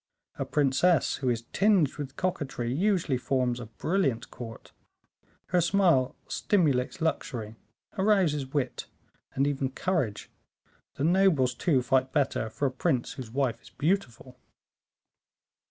A 0.39 0.45
princess 0.45 1.17
who 1.17 1.29
is 1.29 1.43
tinged 1.53 1.93
with 1.97 2.15
coquetry 2.15 2.73
usually 2.73 3.19
forms 3.19 3.59
a 3.59 3.67
brilliant 3.67 4.31
court; 4.31 4.71
her 5.49 5.61
smile 5.61 6.15
stimulates 6.27 7.01
luxury, 7.01 7.55
arouses 7.99 8.47
wit, 8.47 8.87
and 9.35 9.45
even 9.45 9.69
courage; 9.69 10.31
the 10.95 11.03
nobles, 11.03 11.53
too, 11.53 11.83
fight 11.83 12.11
better 12.11 12.49
for 12.49 12.65
a 12.65 12.71
prince 12.71 13.11
whose 13.11 13.29
wife 13.29 13.61
is 13.61 13.69
beautiful." 13.69 14.39